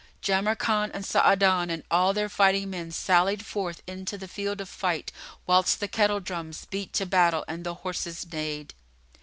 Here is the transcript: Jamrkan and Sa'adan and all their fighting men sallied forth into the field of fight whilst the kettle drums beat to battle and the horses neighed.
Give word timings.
Jamrkan 0.19 0.89
and 0.95 1.05
Sa'adan 1.05 1.69
and 1.69 1.83
all 1.91 2.11
their 2.11 2.27
fighting 2.27 2.71
men 2.71 2.89
sallied 2.91 3.45
forth 3.45 3.83
into 3.85 4.17
the 4.17 4.27
field 4.27 4.59
of 4.59 4.67
fight 4.67 5.11
whilst 5.45 5.79
the 5.79 5.87
kettle 5.87 6.19
drums 6.19 6.65
beat 6.65 6.91
to 6.93 7.05
battle 7.05 7.45
and 7.47 7.63
the 7.63 7.75
horses 7.75 8.25
neighed. 8.33 8.73